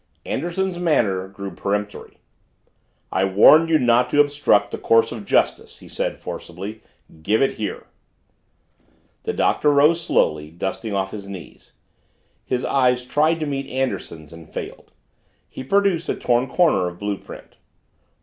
Anderson's 0.25 0.79
manner 0.79 1.27
grew 1.27 1.51
peremptory. 1.51 2.17
"I 3.11 3.23
warn 3.23 3.67
you 3.67 3.77
not 3.77 4.09
to 4.09 4.19
obstruct 4.19 4.71
the 4.71 4.79
course 4.79 5.11
of 5.11 5.25
justice!" 5.25 5.77
he 5.77 5.87
said 5.87 6.17
forcibly. 6.19 6.81
"Give 7.21 7.39
it 7.43 7.51
here!" 7.51 7.85
The 9.25 9.33
Doctor 9.33 9.71
rose 9.71 10.01
slowly, 10.01 10.49
dusting 10.49 10.91
off 10.95 11.11
his 11.11 11.27
knees. 11.27 11.73
His 12.43 12.65
eyes 12.65 13.05
tried 13.05 13.39
to 13.41 13.45
meet 13.45 13.67
Anderson's 13.69 14.33
and 14.33 14.51
failed. 14.51 14.91
He 15.47 15.63
produced 15.63 16.09
a 16.09 16.15
torn 16.15 16.47
corner 16.47 16.87
of 16.87 16.97
blue 16.97 17.19
print. 17.19 17.57